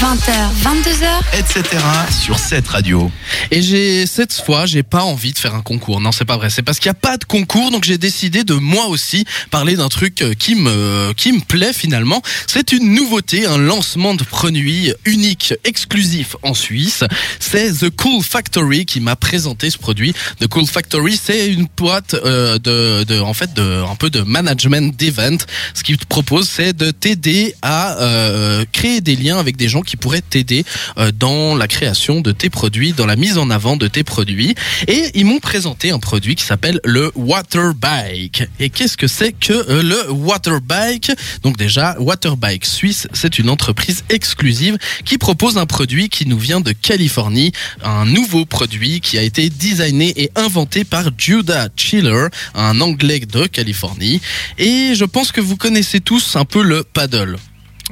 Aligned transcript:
20h, 0.00 0.32
22h, 0.64 1.38
etc. 1.38 1.84
sur 2.10 2.38
cette 2.38 2.66
radio. 2.68 3.10
Et 3.50 3.60
j'ai 3.60 4.06
cette 4.06 4.32
fois, 4.32 4.64
j'ai 4.64 4.82
pas 4.82 5.02
envie 5.02 5.34
de 5.34 5.38
faire 5.38 5.54
un 5.54 5.60
concours. 5.60 6.00
Non, 6.00 6.10
c'est 6.10 6.24
pas 6.24 6.38
vrai. 6.38 6.48
C'est 6.48 6.62
parce 6.62 6.78
qu'il 6.78 6.88
n'y 6.88 6.96
a 6.96 7.00
pas 7.00 7.18
de 7.18 7.24
concours, 7.26 7.70
donc 7.70 7.84
j'ai 7.84 7.98
décidé 7.98 8.42
de 8.42 8.54
moi 8.54 8.86
aussi 8.86 9.26
parler 9.50 9.76
d'un 9.76 9.90
truc 9.90 10.22
euh, 10.22 10.32
qui 10.32 10.54
me 10.54 11.12
qui 11.18 11.32
me 11.32 11.40
plaît 11.40 11.74
finalement. 11.74 12.22
C'est 12.46 12.72
une 12.72 12.94
nouveauté, 12.94 13.44
un 13.44 13.58
lancement 13.58 14.14
de 14.14 14.24
produit 14.24 14.90
unique, 15.04 15.52
exclusif 15.64 16.34
en 16.42 16.54
Suisse. 16.54 17.04
C'est 17.38 17.70
The 17.70 17.90
Cool 17.90 18.22
Factory 18.22 18.86
qui 18.86 19.00
m'a 19.00 19.16
présenté 19.16 19.68
ce 19.68 19.76
produit. 19.76 20.14
The 20.40 20.46
Cool 20.46 20.66
Factory, 20.66 21.20
c'est 21.22 21.48
une 21.48 21.66
boîte 21.76 22.14
euh, 22.14 22.58
de, 22.58 23.04
de 23.04 23.20
en 23.20 23.34
fait 23.34 23.52
de 23.52 23.82
un 23.84 23.96
peu 23.96 24.08
de 24.08 24.22
management 24.22 24.96
d'event. 24.96 25.36
Ce 25.74 25.82
qu'il 25.82 25.98
te 25.98 26.06
propose, 26.06 26.48
c'est 26.48 26.74
de 26.74 26.90
t'aider 26.90 27.54
à 27.60 27.98
euh, 27.98 28.64
créer 28.72 29.02
des 29.02 29.14
liens 29.14 29.38
avec 29.38 29.58
des 29.58 29.68
gens 29.68 29.82
qui 29.89 29.89
pourraient 29.96 30.22
t'aider 30.22 30.64
euh, 30.98 31.12
dans 31.12 31.54
la 31.54 31.68
création 31.68 32.20
de 32.20 32.32
tes 32.32 32.50
produits, 32.50 32.92
dans 32.92 33.06
la 33.06 33.16
mise 33.16 33.38
en 33.38 33.50
avant 33.50 33.76
de 33.76 33.88
tes 33.88 34.04
produits. 34.04 34.54
Et 34.88 35.10
ils 35.14 35.24
m'ont 35.24 35.40
présenté 35.40 35.90
un 35.90 35.98
produit 35.98 36.34
qui 36.34 36.44
s'appelle 36.44 36.80
le 36.84 37.12
Water 37.14 37.74
Bike. 37.74 38.44
Et 38.58 38.70
qu'est-ce 38.70 38.96
que 38.96 39.06
c'est 39.06 39.32
que 39.32 39.52
euh, 39.52 39.82
le 39.82 40.10
Water 40.12 40.60
Bike? 40.60 41.12
Donc 41.42 41.56
déjà, 41.56 41.96
Water 41.98 42.36
Bike 42.36 42.66
Suisse, 42.66 43.08
c'est 43.12 43.38
une 43.38 43.50
entreprise 43.50 44.04
exclusive 44.08 44.78
qui 45.04 45.18
propose 45.18 45.58
un 45.58 45.66
produit 45.66 46.08
qui 46.08 46.26
nous 46.26 46.38
vient 46.38 46.60
de 46.60 46.72
Californie, 46.72 47.52
un 47.82 48.04
nouveau 48.04 48.44
produit 48.44 49.00
qui 49.00 49.18
a 49.18 49.22
été 49.22 49.50
designé 49.50 50.12
et 50.22 50.30
inventé 50.36 50.84
par 50.84 51.10
Judah 51.16 51.68
Chiller, 51.76 52.26
un 52.54 52.80
anglais 52.80 53.20
de 53.20 53.46
Californie. 53.46 54.20
Et 54.58 54.94
je 54.94 55.04
pense 55.04 55.32
que 55.32 55.40
vous 55.40 55.56
connaissez 55.56 56.00
tous 56.00 56.36
un 56.36 56.44
peu 56.44 56.62
le 56.62 56.84
paddle. 56.84 57.36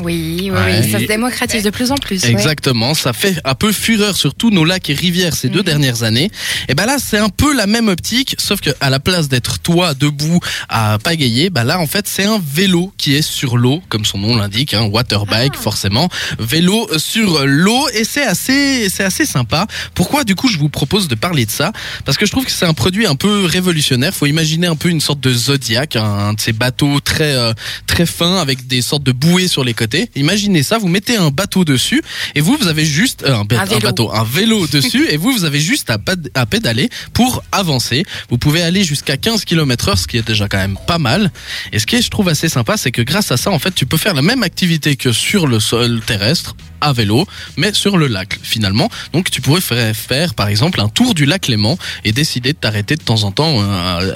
Oui, 0.00 0.38
oui, 0.40 0.50
Ouais. 0.50 0.80
oui, 0.82 0.90
ça 0.90 0.98
se 1.00 1.04
démocratise 1.04 1.62
de 1.62 1.70
plus 1.70 1.90
en 1.90 1.96
plus. 1.96 2.22
ouais. 2.22 2.30
Exactement, 2.30 2.94
ça 2.94 3.12
fait 3.12 3.38
un 3.44 3.54
peu 3.54 3.72
fureur 3.72 4.16
sur 4.16 4.34
tous 4.34 4.50
nos 4.50 4.64
lacs 4.64 4.88
et 4.90 4.94
rivières 4.94 5.34
ces 5.34 5.48
deux 5.48 5.58
Mhm. 5.60 5.64
dernières 5.66 6.02
années. 6.02 6.30
Et 6.68 6.74
ben 6.74 6.86
là, 6.86 6.96
c'est 6.98 7.18
un 7.18 7.28
peu 7.28 7.54
la 7.54 7.66
même 7.66 7.88
optique, 7.88 8.34
sauf 8.38 8.60
que 8.60 8.70
à 8.80 8.90
la 8.90 9.00
place 9.00 9.28
d'être 9.28 9.58
toi 9.60 9.94
debout 9.94 10.40
à 10.68 10.98
pagayer, 11.02 11.50
bah 11.50 11.64
là 11.64 11.78
en 11.78 11.86
fait 11.86 12.06
c'est 12.08 12.24
un 12.24 12.40
vélo 12.54 12.92
qui 12.96 13.14
est 13.14 13.22
sur 13.22 13.56
l'eau, 13.58 13.82
comme 13.88 14.04
son 14.04 14.18
nom 14.18 14.36
l'indique, 14.36 14.74
hein, 14.74 14.84
water 14.84 15.26
bike 15.26 15.52
Ah. 15.56 15.60
forcément, 15.62 16.08
vélo 16.38 16.88
sur 16.98 17.44
l'eau 17.46 17.86
et 17.94 18.04
c'est 18.04 18.24
assez, 18.24 18.88
c'est 18.88 19.04
assez 19.04 19.26
sympa. 19.26 19.66
Pourquoi 19.94 20.24
du 20.24 20.34
coup 20.34 20.48
je 20.48 20.58
vous 20.58 20.68
propose 20.70 21.08
de 21.08 21.14
parler 21.14 21.44
de 21.46 21.50
ça? 21.50 21.72
Parce 22.04 22.16
que 22.16 22.24
je 22.26 22.30
trouve 22.30 22.44
que 22.44 22.50
c'est 22.52 22.66
un 22.66 22.74
produit 22.74 23.06
un 23.06 23.14
peu 23.16 23.44
révolutionnaire. 23.44 24.14
Faut 24.14 24.26
imaginer 24.26 24.66
un 24.66 24.76
peu 24.76 24.88
une 24.88 25.00
sorte 25.00 25.20
de 25.20 25.32
Zodiac, 25.32 25.96
un 25.96 26.32
de 26.32 26.40
ces 26.40 26.52
bateaux 26.52 27.00
très 27.00 27.34
euh, 27.36 27.52
très 27.86 28.06
fins 28.06 28.38
avec 28.38 28.66
des 28.66 28.82
sortes 28.82 29.02
de 29.02 29.12
bouées 29.12 29.48
sur 29.48 29.64
les 29.64 29.74
Imaginez 30.16 30.62
ça, 30.62 30.78
vous 30.78 30.88
mettez 30.88 31.16
un 31.16 31.30
bateau 31.30 31.64
dessus 31.64 32.02
et 32.34 32.40
vous 32.40 32.56
vous 32.56 32.68
avez 32.68 32.84
juste 32.84 33.22
euh, 33.24 33.34
un, 33.36 33.44
ba- 33.44 33.56
Un 33.58 33.62
un 33.62 33.64
vélo. 33.66 33.80
bateau, 33.80 34.12
un 34.12 34.24
vélo 34.24 34.66
dessus 34.72 35.06
et 35.10 35.16
vous 35.16 35.32
vous 35.32 35.44
avez 35.44 35.60
juste 35.60 35.90
à, 35.90 36.46
pédaler 36.46 36.88
pour 37.12 37.42
avancer. 37.52 38.04
Vous 38.30 38.38
pouvez 38.38 38.62
aller 38.62 38.84
jusqu'à 38.84 39.16
15 39.16 39.44
km/h, 39.44 39.96
ce 39.96 40.06
qui 40.06 40.16
est 40.16 40.26
déjà 40.26 40.48
quand 40.48 40.58
même 40.58 40.78
pas 40.86 40.98
mal. 40.98 41.30
Et 41.72 41.78
ce 41.78 41.86
qui 41.86 41.96
est, 41.96 42.02
je 42.02 42.10
trouve 42.10 42.28
assez 42.28 42.48
sympa, 42.48 42.76
c'est 42.76 42.90
que 42.92 43.02
grâce 43.02 43.30
à 43.32 43.36
ça, 43.36 43.50
en 43.50 43.58
fait, 43.58 43.74
tu 43.74 43.86
peux 43.86 43.96
faire 43.96 44.14
la 44.14 44.22
même 44.22 44.42
activité 44.42 44.96
que 44.96 45.12
sur 45.12 45.46
le 45.46 45.60
sol 45.60 46.00
terrestre 46.06 46.54
à 46.84 46.92
vélo, 46.92 47.28
mais 47.56 47.72
sur 47.72 47.96
le 47.96 48.08
lac 48.08 48.40
finalement. 48.42 48.90
Donc 49.12 49.30
tu 49.30 49.40
pourrais 49.40 49.60
faire, 49.60 49.94
faire 49.94 50.34
par 50.34 50.48
exemple 50.48 50.80
un 50.80 50.88
tour 50.88 51.14
du 51.14 51.26
lac 51.26 51.46
Léman 51.46 51.78
et 52.04 52.10
décider 52.10 52.52
de 52.54 52.58
t'arrêter 52.58 52.96
de 52.96 53.02
temps 53.02 53.22
en 53.22 53.30
temps. 53.30 53.60
euh, 53.62 53.62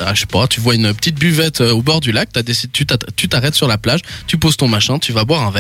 à- 0.02 0.08
à- 0.08 0.14
je 0.14 0.20
sais 0.22 0.26
pas, 0.26 0.48
tu 0.48 0.60
vois 0.60 0.74
une 0.74 0.92
petite 0.92 1.14
buvette 1.14 1.60
euh, 1.60 1.70
au 1.70 1.80
bord 1.80 2.00
du 2.00 2.10
lac, 2.10 2.28
décidé, 2.44 2.72
tu 3.14 3.28
t'arrêtes 3.28 3.54
sur 3.54 3.68
la 3.68 3.78
plage, 3.78 4.00
tu 4.26 4.36
poses 4.36 4.56
ton 4.56 4.66
machin, 4.66 4.98
tu 4.98 5.12
vas 5.12 5.24
boire 5.24 5.42
un 5.46 5.52
verre. 5.52 5.55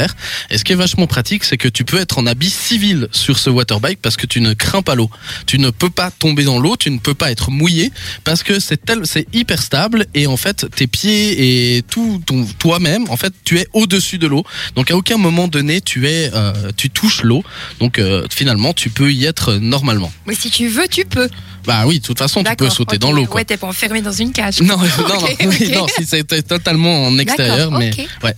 Et 0.50 0.58
ce 0.58 0.64
qui 0.64 0.72
est 0.72 0.76
vachement 0.76 1.06
pratique, 1.06 1.44
c'est 1.44 1.56
que 1.56 1.68
tu 1.68 1.84
peux 1.84 1.98
être 2.00 2.18
en 2.18 2.26
habit 2.26 2.50
civil 2.50 3.08
sur 3.12 3.38
ce 3.38 3.50
waterbike 3.50 4.00
parce 4.02 4.16
que 4.16 4.26
tu 4.26 4.40
ne 4.40 4.52
crains 4.54 4.82
pas 4.82 4.94
l'eau. 4.94 5.10
Tu 5.46 5.58
ne 5.58 5.70
peux 5.70 5.90
pas 5.90 6.10
tomber 6.10 6.44
dans 6.44 6.58
l'eau, 6.58 6.76
tu 6.76 6.90
ne 6.90 6.98
peux 6.98 7.14
pas 7.14 7.30
être 7.30 7.50
mouillé 7.50 7.92
parce 8.24 8.42
que 8.42 8.60
c'est 8.60 8.84
tel, 8.84 9.00
c'est 9.04 9.26
hyper 9.34 9.62
stable 9.62 10.06
et 10.14 10.26
en 10.26 10.36
fait 10.36 10.66
tes 10.74 10.86
pieds 10.86 11.76
et 11.76 11.82
tout 11.82 12.22
ton 12.26 12.46
toi-même, 12.58 13.08
en 13.10 13.16
fait 13.16 13.32
tu 13.44 13.58
es 13.58 13.66
au-dessus 13.72 14.18
de 14.18 14.26
l'eau. 14.26 14.44
Donc 14.74 14.90
à 14.90 14.96
aucun 14.96 15.16
moment 15.16 15.48
donné 15.48 15.80
tu 15.80 16.06
es, 16.08 16.30
euh, 16.34 16.70
tu 16.76 16.90
touches 16.90 17.22
l'eau. 17.22 17.42
Donc 17.80 17.98
euh, 17.98 18.26
finalement 18.30 18.72
tu 18.72 18.90
peux 18.90 19.12
y 19.12 19.24
être 19.24 19.54
normalement. 19.54 20.12
Mais 20.26 20.34
si 20.34 20.50
tu 20.50 20.68
veux, 20.68 20.88
tu 20.88 21.04
peux. 21.04 21.28
Bah 21.64 21.82
oui, 21.84 21.98
de 21.98 22.04
toute 22.06 22.18
façon 22.18 22.44
tu 22.44 22.56
peux 22.56 22.70
sauter 22.70 22.96
dans 22.98 23.10
l'eau. 23.10 23.26
quoi. 23.26 23.36
Ouais, 23.36 23.44
t'es 23.44 23.56
pas 23.56 23.66
enfermé 23.66 24.00
dans 24.00 24.12
une 24.12 24.32
cage. 24.32 24.60
Non, 24.60 24.76
non, 24.78 24.84
Ok, 24.84 25.36
non, 25.72 25.80
non, 25.80 25.86
si 25.88 26.04
c'était 26.06 26.42
totalement 26.42 27.06
en 27.06 27.18
extérieur, 27.18 27.72
mais 27.72 27.90
ouais. 28.22 28.34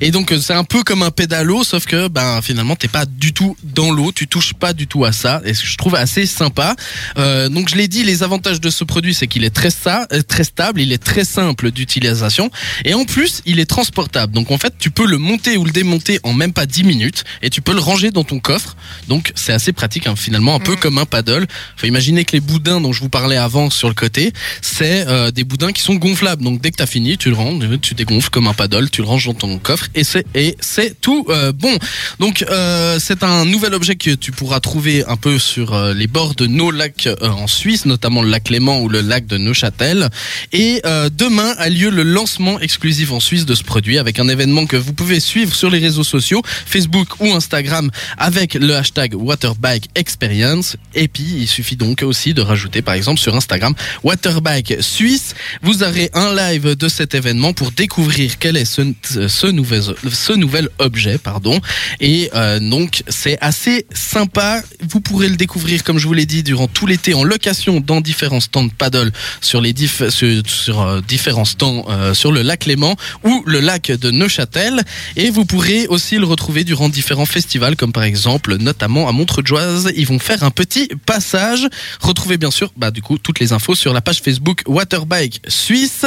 Et 0.00 0.10
donc 0.10 0.32
euh, 0.32 0.40
c'est 0.40 0.52
un 0.54 0.64
peu 0.64 0.82
comme 0.82 1.01
un 1.02 1.10
pédalo, 1.10 1.64
sauf 1.64 1.84
que 1.84 2.08
ben 2.08 2.40
finalement 2.42 2.76
t'es 2.76 2.88
pas 2.88 3.04
du 3.06 3.32
tout 3.32 3.56
dans 3.64 3.90
l'eau, 3.90 4.12
tu 4.12 4.26
touches 4.28 4.54
pas 4.54 4.72
du 4.72 4.86
tout 4.86 5.04
à 5.04 5.12
ça, 5.12 5.40
et 5.44 5.54
ce 5.54 5.62
que 5.62 5.66
je 5.68 5.76
trouve 5.76 5.94
assez 5.94 6.26
sympa. 6.26 6.74
Euh, 7.18 7.48
donc 7.48 7.68
je 7.68 7.76
l'ai 7.76 7.88
dit, 7.88 8.04
les 8.04 8.22
avantages 8.22 8.60
de 8.60 8.70
ce 8.70 8.84
produit, 8.84 9.14
c'est 9.14 9.26
qu'il 9.26 9.44
est 9.44 9.50
très 9.54 9.68
sta- 9.68 10.06
euh, 10.12 10.22
très 10.22 10.44
stable, 10.44 10.80
il 10.80 10.92
est 10.92 11.02
très 11.02 11.24
simple 11.24 11.70
d'utilisation, 11.70 12.50
et 12.84 12.94
en 12.94 13.04
plus 13.04 13.42
il 13.46 13.58
est 13.60 13.66
transportable. 13.66 14.32
Donc 14.32 14.50
en 14.50 14.58
fait 14.58 14.74
tu 14.78 14.90
peux 14.90 15.06
le 15.06 15.18
monter 15.18 15.56
ou 15.56 15.64
le 15.64 15.70
démonter 15.72 16.18
en 16.22 16.32
même 16.32 16.52
pas 16.52 16.66
10 16.66 16.84
minutes, 16.84 17.24
et 17.42 17.50
tu 17.50 17.60
peux 17.62 17.72
le 17.74 17.80
ranger 17.80 18.10
dans 18.10 18.24
ton 18.24 18.38
coffre. 18.40 18.76
Donc 19.08 19.32
c'est 19.34 19.52
assez 19.52 19.72
pratique 19.72 20.06
hein, 20.06 20.16
finalement, 20.16 20.54
un 20.54 20.60
peu 20.60 20.72
Mhm. 20.72 20.78
comme 20.78 20.98
un 20.98 21.06
paddle. 21.06 21.46
Faut 21.76 21.86
imaginer 21.86 22.24
que 22.24 22.32
les 22.32 22.40
boudins 22.40 22.80
dont 22.80 22.92
je 22.92 23.00
vous 23.00 23.08
parlais 23.08 23.36
avant 23.36 23.70
sur 23.70 23.88
le 23.88 23.94
côté, 23.94 24.32
c'est 24.62 25.06
euh, 25.06 25.30
des 25.30 25.44
boudins 25.44 25.72
qui 25.72 25.82
sont 25.82 25.94
gonflables. 25.96 26.42
Donc 26.42 26.60
dès 26.60 26.70
que 26.70 26.76
t'as 26.76 26.86
fini, 26.86 27.18
tu 27.18 27.28
le 27.28 27.34
ranges, 27.36 27.64
tu 27.80 27.94
dégonfles 27.94 28.30
comme 28.30 28.46
un 28.46 28.54
paddle, 28.54 28.88
tu 28.90 29.02
le 29.02 29.06
ranges 29.06 29.26
dans 29.26 29.34
ton 29.34 29.58
coffre 29.58 29.88
et 29.94 30.04
c'est 30.04 30.24
et 30.34 30.56
c'est 30.60 30.81
tout 30.90 31.26
euh, 31.28 31.52
bon. 31.52 31.76
Donc 32.18 32.44
euh, 32.50 32.98
c'est 33.00 33.22
un 33.22 33.44
nouvel 33.44 33.74
objet 33.74 33.96
que 33.96 34.14
tu 34.14 34.32
pourras 34.32 34.60
trouver 34.60 35.04
un 35.06 35.16
peu 35.16 35.38
sur 35.38 35.74
euh, 35.74 35.94
les 35.94 36.06
bords 36.06 36.34
de 36.34 36.46
nos 36.46 36.70
lacs 36.70 37.06
euh, 37.06 37.16
en 37.28 37.46
Suisse, 37.46 37.86
notamment 37.86 38.22
le 38.22 38.30
lac 38.30 38.48
Léman 38.50 38.80
ou 38.80 38.88
le 38.88 39.00
lac 39.00 39.26
de 39.26 39.38
Neuchâtel. 39.38 40.08
Et 40.52 40.80
euh, 40.84 41.10
demain 41.12 41.54
a 41.58 41.68
lieu 41.68 41.90
le 41.90 42.02
lancement 42.02 42.60
exclusif 42.60 43.12
en 43.12 43.20
Suisse 43.20 43.46
de 43.46 43.54
ce 43.54 43.62
produit 43.62 43.98
avec 43.98 44.18
un 44.18 44.28
événement 44.28 44.66
que 44.66 44.76
vous 44.76 44.92
pouvez 44.92 45.20
suivre 45.20 45.54
sur 45.54 45.70
les 45.70 45.78
réseaux 45.78 46.04
sociaux, 46.04 46.42
Facebook 46.44 47.20
ou 47.20 47.32
Instagram 47.32 47.90
avec 48.18 48.54
le 48.54 48.76
hashtag 48.76 49.14
Waterbike 49.14 49.88
Experience. 49.94 50.76
Et 50.94 51.08
puis 51.08 51.24
il 51.38 51.48
suffit 51.48 51.76
donc 51.76 52.02
aussi 52.02 52.34
de 52.34 52.42
rajouter 52.42 52.82
par 52.82 52.94
exemple 52.94 53.20
sur 53.20 53.34
Instagram 53.34 53.74
Waterbike 54.02 54.76
Suisse. 54.80 55.34
Vous 55.62 55.82
aurez 55.82 56.10
un 56.14 56.34
live 56.34 56.76
de 56.76 56.88
cet 56.88 57.14
événement 57.14 57.52
pour 57.52 57.72
découvrir 57.72 58.38
quel 58.38 58.56
est 58.56 58.64
ce, 58.64 58.82
ce, 59.28 59.46
nouvel, 59.46 59.82
ce 60.12 60.32
nouvel 60.32 60.68
objet. 60.78 61.18
pardon. 61.18 61.60
Et 62.00 62.30
euh, 62.34 62.58
donc 62.58 63.02
c'est 63.08 63.38
assez 63.40 63.86
sympa. 63.94 64.62
Vous 64.88 65.00
pourrez 65.00 65.28
le 65.28 65.36
découvrir 65.36 65.84
comme 65.84 65.98
je 65.98 66.06
vous 66.06 66.14
l'ai 66.14 66.26
dit 66.26 66.42
durant 66.42 66.68
tout 66.68 66.86
l'été 66.86 67.14
en 67.14 67.24
location 67.24 67.80
dans 67.80 68.00
différents 68.00 68.40
stands 68.40 68.68
paddle 68.68 69.12
sur 69.40 69.60
les 69.60 69.74
euh, 70.02 71.00
différents 71.06 71.44
stands 71.44 71.84
euh, 71.88 72.14
sur 72.14 72.32
le 72.32 72.42
lac 72.42 72.66
Léman 72.66 72.96
ou 73.24 73.42
le 73.46 73.60
lac 73.60 73.90
de 73.90 74.10
Neuchâtel. 74.10 74.82
Et 75.16 75.30
vous 75.30 75.44
pourrez 75.44 75.86
aussi 75.86 76.18
le 76.18 76.26
retrouver 76.26 76.64
durant 76.64 76.88
différents 76.88 77.26
festivals, 77.26 77.76
comme 77.76 77.92
par 77.92 78.04
exemple, 78.04 78.56
notamment 78.56 79.08
à 79.08 79.12
Montreuil-Joise. 79.12 79.92
Ils 79.96 80.06
vont 80.06 80.18
faire 80.18 80.42
un 80.42 80.50
petit 80.50 80.88
passage. 81.06 81.66
Retrouvez 82.00 82.36
bien 82.36 82.50
sûr, 82.50 82.72
bah, 82.76 82.90
du 82.90 83.02
coup, 83.02 83.18
toutes 83.18 83.40
les 83.40 83.52
infos 83.52 83.74
sur 83.74 83.92
la 83.92 84.00
page 84.00 84.20
Facebook 84.20 84.62
Waterbike 84.66 85.42
Suisse. 85.48 86.04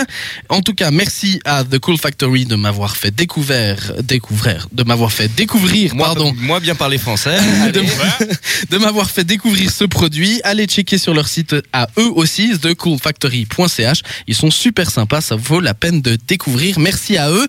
En 0.49 0.61
tout 0.61 0.73
cas, 0.73 0.91
merci 0.91 1.39
à 1.45 1.63
The 1.63 1.79
Cool 1.79 1.97
Factory 1.97 2.45
de 2.45 2.55
m'avoir 2.55 2.97
fait 2.97 3.11
découvrir, 3.11 3.93
découvrir, 4.03 4.54
de 4.71 4.83
m'avoir 4.83 5.11
fait 5.11 5.27
découvrir, 5.27 5.95
Moi, 5.95 6.05
pardon, 6.05 6.33
moi 6.37 6.59
bien 6.59 6.75
parler 6.75 6.97
français. 6.97 7.37
de, 7.73 7.81
de 8.69 8.77
m'avoir 8.77 9.09
fait 9.09 9.23
découvrir 9.23 9.71
ce 9.71 9.83
produit. 9.83 10.41
Allez 10.43 10.65
checker 10.65 10.97
sur 10.97 11.13
leur 11.13 11.27
site 11.27 11.55
à 11.73 11.87
eux 11.97 12.11
aussi, 12.15 12.57
thecoolfactory.ch. 12.57 14.01
Ils 14.27 14.35
sont 14.35 14.51
super 14.51 14.89
sympas, 14.89 15.21
ça 15.21 15.35
vaut 15.35 15.59
la 15.59 15.73
peine 15.73 16.01
de 16.01 16.17
découvrir. 16.27 16.79
Merci 16.79 17.17
à 17.17 17.29
eux. 17.29 17.43